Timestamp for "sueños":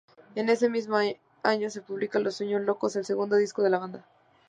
2.37-2.63